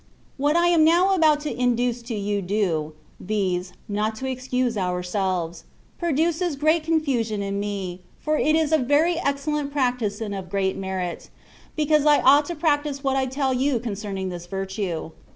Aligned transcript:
What 0.37 0.55
I 0.55 0.65
am 0.69 0.83
now 0.83 1.13
about 1.13 1.41
to 1.41 1.55
induce 1.55 2.09
you 2.09 2.41
to 2.41 2.47
do 2.47 2.93
(\dz.— 3.23 3.73
^not 3.97 4.15
to 4.15 4.25
excuse 4.25 4.75
ourselves)— 4.75 5.63
produces 5.99 6.55
great 6.55 6.83
confiision 6.83 7.41
in 7.43 7.59
me, 7.59 8.01
for 8.19 8.39
it 8.39 8.55
is 8.55 8.71
a 8.71 8.79
very 8.79 9.17
excellent 9.19 9.71
practice 9.71 10.19
and 10.19 10.33
of 10.33 10.49
great 10.49 10.75
merit, 10.75 11.29
because 11.75 12.07
I 12.07 12.19
ought 12.21 12.45
to 12.45 12.55
practise 12.55 13.03
what 13.03 13.15
I 13.15 13.27
tell 13.27 13.53
you 13.53 13.79
concerning 13.79 14.29
this 14.29 14.47
virtue. 14.47 15.11